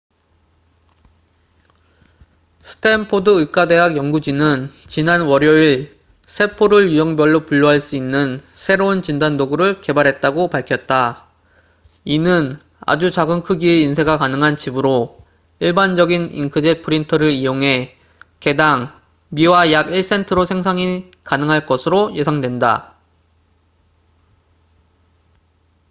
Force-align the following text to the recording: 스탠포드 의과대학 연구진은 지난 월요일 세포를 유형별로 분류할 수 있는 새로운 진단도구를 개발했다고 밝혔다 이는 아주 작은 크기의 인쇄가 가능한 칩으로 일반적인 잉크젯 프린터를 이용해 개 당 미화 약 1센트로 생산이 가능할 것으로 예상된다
스탠포드 2.61 3.29
의과대학 3.41 3.95
연구진은 3.97 4.71
지난 4.89 5.21
월요일 5.21 5.95
세포를 6.25 6.89
유형별로 6.91 7.45
분류할 7.45 7.79
수 7.79 7.95
있는 7.95 8.39
새로운 8.41 9.03
진단도구를 9.03 9.81
개발했다고 9.81 10.49
밝혔다 10.49 11.27
이는 12.05 12.55
아주 12.79 13.11
작은 13.11 13.43
크기의 13.43 13.83
인쇄가 13.83 14.17
가능한 14.17 14.57
칩으로 14.57 15.23
일반적인 15.59 16.31
잉크젯 16.33 16.81
프린터를 16.81 17.29
이용해 17.29 17.95
개 18.39 18.55
당 18.55 18.99
미화 19.29 19.71
약 19.71 19.89
1센트로 19.89 20.47
생산이 20.47 21.11
가능할 21.23 21.67
것으로 21.67 22.15
예상된다 22.15 22.95